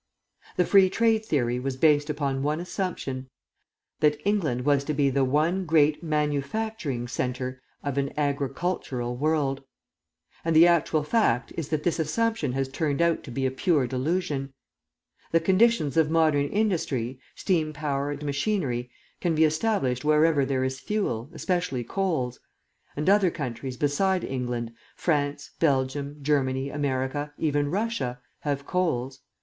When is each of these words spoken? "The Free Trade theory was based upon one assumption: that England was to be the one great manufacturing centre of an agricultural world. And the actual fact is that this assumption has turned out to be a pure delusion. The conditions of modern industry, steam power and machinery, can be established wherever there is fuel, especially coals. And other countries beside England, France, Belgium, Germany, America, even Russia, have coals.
"The 0.55 0.65
Free 0.65 0.89
Trade 0.89 1.23
theory 1.23 1.59
was 1.59 1.77
based 1.77 2.09
upon 2.09 2.41
one 2.41 2.59
assumption: 2.59 3.29
that 3.99 4.19
England 4.27 4.65
was 4.65 4.83
to 4.85 4.95
be 4.95 5.11
the 5.11 5.23
one 5.23 5.63
great 5.63 6.01
manufacturing 6.01 7.07
centre 7.07 7.61
of 7.83 7.99
an 7.99 8.11
agricultural 8.17 9.15
world. 9.15 9.63
And 10.43 10.55
the 10.55 10.65
actual 10.65 11.03
fact 11.03 11.53
is 11.55 11.67
that 11.69 11.83
this 11.83 11.99
assumption 11.99 12.53
has 12.53 12.67
turned 12.67 12.99
out 12.99 13.23
to 13.25 13.29
be 13.29 13.45
a 13.45 13.51
pure 13.51 13.85
delusion. 13.85 14.53
The 15.31 15.39
conditions 15.39 15.95
of 15.97 16.09
modern 16.09 16.47
industry, 16.47 17.19
steam 17.35 17.71
power 17.71 18.09
and 18.09 18.25
machinery, 18.25 18.89
can 19.19 19.35
be 19.35 19.43
established 19.43 20.03
wherever 20.03 20.45
there 20.47 20.63
is 20.63 20.79
fuel, 20.79 21.29
especially 21.31 21.83
coals. 21.83 22.39
And 22.95 23.07
other 23.07 23.29
countries 23.29 23.77
beside 23.77 24.23
England, 24.23 24.73
France, 24.95 25.51
Belgium, 25.59 26.17
Germany, 26.23 26.71
America, 26.71 27.33
even 27.37 27.69
Russia, 27.69 28.19
have 28.39 28.65
coals. 28.65 29.21